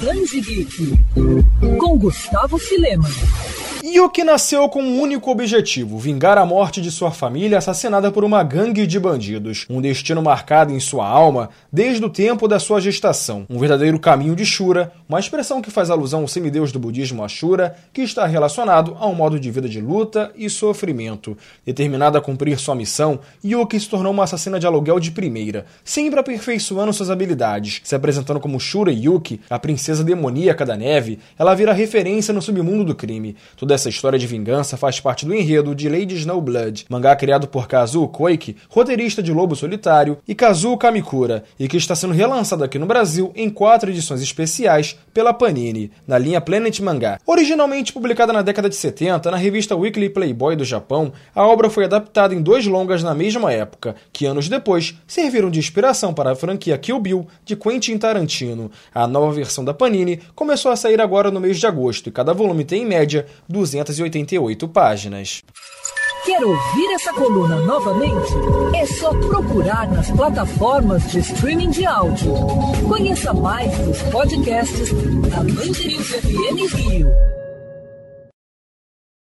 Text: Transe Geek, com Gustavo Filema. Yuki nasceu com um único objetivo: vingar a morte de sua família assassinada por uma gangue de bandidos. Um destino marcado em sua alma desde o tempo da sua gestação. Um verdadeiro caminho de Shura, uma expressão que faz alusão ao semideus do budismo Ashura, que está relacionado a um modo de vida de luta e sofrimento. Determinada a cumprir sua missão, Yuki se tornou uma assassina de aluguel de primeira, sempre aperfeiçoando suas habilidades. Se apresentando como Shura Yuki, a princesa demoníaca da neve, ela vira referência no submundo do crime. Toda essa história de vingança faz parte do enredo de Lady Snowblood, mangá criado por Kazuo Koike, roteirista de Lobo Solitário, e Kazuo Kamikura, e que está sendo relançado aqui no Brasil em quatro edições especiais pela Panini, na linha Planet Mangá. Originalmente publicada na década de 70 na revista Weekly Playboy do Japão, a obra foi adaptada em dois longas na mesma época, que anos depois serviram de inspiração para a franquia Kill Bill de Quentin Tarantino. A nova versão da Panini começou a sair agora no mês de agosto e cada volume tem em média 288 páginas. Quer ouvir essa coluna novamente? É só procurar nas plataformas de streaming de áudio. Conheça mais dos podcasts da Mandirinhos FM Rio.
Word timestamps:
Transe 0.00 0.40
Geek, 0.40 0.94
com 1.78 1.98
Gustavo 1.98 2.56
Filema. 2.56 3.06
Yuki 3.84 4.24
nasceu 4.24 4.66
com 4.68 4.82
um 4.82 4.98
único 4.98 5.30
objetivo: 5.30 5.98
vingar 5.98 6.38
a 6.38 6.46
morte 6.46 6.80
de 6.80 6.90
sua 6.90 7.10
família 7.10 7.58
assassinada 7.58 8.10
por 8.10 8.24
uma 8.24 8.42
gangue 8.42 8.86
de 8.86 8.98
bandidos. 8.98 9.66
Um 9.68 9.80
destino 9.80 10.22
marcado 10.22 10.72
em 10.72 10.80
sua 10.80 11.06
alma 11.06 11.50
desde 11.70 12.02
o 12.04 12.08
tempo 12.08 12.48
da 12.48 12.58
sua 12.58 12.80
gestação. 12.80 13.44
Um 13.50 13.58
verdadeiro 13.58 13.98
caminho 13.98 14.34
de 14.34 14.46
Shura, 14.46 14.90
uma 15.10 15.18
expressão 15.18 15.60
que 15.60 15.72
faz 15.72 15.90
alusão 15.90 16.20
ao 16.20 16.28
semideus 16.28 16.70
do 16.70 16.78
budismo 16.78 17.24
Ashura, 17.24 17.74
que 17.92 18.00
está 18.00 18.24
relacionado 18.26 18.96
a 18.96 19.08
um 19.08 19.12
modo 19.12 19.40
de 19.40 19.50
vida 19.50 19.68
de 19.68 19.80
luta 19.80 20.30
e 20.36 20.48
sofrimento. 20.48 21.36
Determinada 21.66 22.18
a 22.18 22.20
cumprir 22.20 22.56
sua 22.60 22.76
missão, 22.76 23.18
Yuki 23.44 23.80
se 23.80 23.88
tornou 23.88 24.12
uma 24.12 24.22
assassina 24.22 24.60
de 24.60 24.68
aluguel 24.68 25.00
de 25.00 25.10
primeira, 25.10 25.66
sempre 25.82 26.20
aperfeiçoando 26.20 26.92
suas 26.92 27.10
habilidades. 27.10 27.80
Se 27.82 27.96
apresentando 27.96 28.38
como 28.38 28.60
Shura 28.60 28.92
Yuki, 28.92 29.40
a 29.50 29.58
princesa 29.58 30.04
demoníaca 30.04 30.64
da 30.64 30.76
neve, 30.76 31.18
ela 31.36 31.56
vira 31.56 31.72
referência 31.72 32.32
no 32.32 32.40
submundo 32.40 32.84
do 32.84 32.94
crime. 32.94 33.34
Toda 33.56 33.74
essa 33.74 33.88
história 33.88 34.16
de 34.16 34.28
vingança 34.28 34.76
faz 34.76 35.00
parte 35.00 35.26
do 35.26 35.34
enredo 35.34 35.74
de 35.74 35.88
Lady 35.88 36.14
Snowblood, 36.18 36.86
mangá 36.88 37.16
criado 37.16 37.48
por 37.48 37.66
Kazuo 37.66 38.06
Koike, 38.06 38.56
roteirista 38.68 39.20
de 39.20 39.32
Lobo 39.32 39.56
Solitário, 39.56 40.18
e 40.28 40.36
Kazuo 40.36 40.78
Kamikura, 40.78 41.42
e 41.58 41.66
que 41.66 41.76
está 41.76 41.96
sendo 41.96 42.14
relançado 42.14 42.62
aqui 42.62 42.78
no 42.78 42.86
Brasil 42.86 43.32
em 43.34 43.50
quatro 43.50 43.90
edições 43.90 44.22
especiais 44.22 44.99
pela 45.12 45.32
Panini, 45.32 45.90
na 46.06 46.18
linha 46.18 46.40
Planet 46.40 46.78
Mangá. 46.80 47.18
Originalmente 47.26 47.92
publicada 47.92 48.32
na 48.32 48.42
década 48.42 48.68
de 48.68 48.76
70 48.76 49.30
na 49.30 49.36
revista 49.36 49.76
Weekly 49.76 50.10
Playboy 50.10 50.56
do 50.56 50.64
Japão, 50.64 51.12
a 51.34 51.46
obra 51.46 51.68
foi 51.68 51.84
adaptada 51.84 52.34
em 52.34 52.42
dois 52.42 52.66
longas 52.66 53.02
na 53.02 53.14
mesma 53.14 53.52
época, 53.52 53.96
que 54.12 54.26
anos 54.26 54.48
depois 54.48 54.96
serviram 55.06 55.50
de 55.50 55.58
inspiração 55.58 56.14
para 56.14 56.32
a 56.32 56.36
franquia 56.36 56.78
Kill 56.78 57.00
Bill 57.00 57.26
de 57.44 57.56
Quentin 57.56 57.98
Tarantino. 57.98 58.70
A 58.94 59.06
nova 59.06 59.32
versão 59.32 59.64
da 59.64 59.74
Panini 59.74 60.20
começou 60.34 60.70
a 60.70 60.76
sair 60.76 61.00
agora 61.00 61.30
no 61.30 61.40
mês 61.40 61.58
de 61.58 61.66
agosto 61.66 62.08
e 62.08 62.12
cada 62.12 62.32
volume 62.32 62.64
tem 62.64 62.82
em 62.82 62.86
média 62.86 63.26
288 63.48 64.68
páginas. 64.68 65.42
Quer 66.24 66.44
ouvir 66.44 66.92
essa 66.92 67.14
coluna 67.14 67.56
novamente? 67.60 68.34
É 68.76 68.84
só 68.84 69.10
procurar 69.10 69.88
nas 69.88 70.10
plataformas 70.10 71.10
de 71.10 71.20
streaming 71.20 71.70
de 71.70 71.86
áudio. 71.86 72.34
Conheça 72.86 73.32
mais 73.32 73.76
dos 73.78 74.02
podcasts 74.02 74.92
da 75.30 75.38
Mandirinhos 75.38 76.08
FM 76.08 76.74
Rio. 76.74 77.10